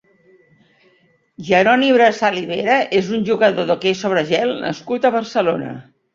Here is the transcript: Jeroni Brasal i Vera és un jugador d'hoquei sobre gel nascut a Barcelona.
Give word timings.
Jeroni 1.49 1.89
Brasal 1.97 2.39
i 2.39 2.41
Vera 2.53 2.79
és 3.01 3.13
un 3.19 3.27
jugador 3.29 3.69
d'hoquei 3.69 4.01
sobre 4.01 4.27
gel 4.33 4.57
nascut 4.65 5.09
a 5.09 5.15
Barcelona. 5.21 5.71